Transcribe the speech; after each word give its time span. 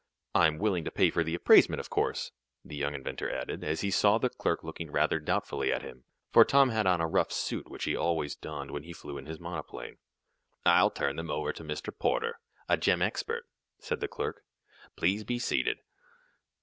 "I'm 0.33 0.57
willing 0.57 0.83
to 0.85 0.89
pay 0.89 1.11
for 1.11 1.23
the 1.23 1.35
appraisement, 1.35 1.79
of 1.79 1.91
course," 1.91 2.31
the 2.65 2.75
young 2.75 2.95
inventor 2.95 3.29
added, 3.31 3.63
as 3.63 3.81
he 3.81 3.91
saw 3.91 4.17
the 4.17 4.31
clerk 4.31 4.63
looking 4.63 4.89
rather 4.91 5.19
doubtfully 5.19 5.71
at 5.71 5.83
him, 5.83 6.05
for 6.31 6.43
Tom 6.43 6.69
had 6.69 6.87
on 6.87 7.01
a 7.01 7.07
rough 7.07 7.31
suit, 7.31 7.69
which 7.69 7.83
he 7.83 7.95
always 7.95 8.35
donned 8.35 8.71
when 8.71 8.81
he 8.81 8.93
flew 8.93 9.19
in 9.19 9.27
his 9.27 9.39
monoplane. 9.39 9.97
"I'll 10.65 10.89
turn 10.89 11.17
them 11.17 11.29
over 11.29 11.53
to 11.53 11.61
our 11.61 11.69
Mr. 11.69 11.95
Porter, 11.95 12.39
a 12.67 12.77
gem 12.77 13.03
expert," 13.03 13.45
said 13.77 13.99
the 13.99 14.07
clerk. 14.07 14.41
"Please 14.95 15.23
be 15.23 15.37
seated." 15.37 15.77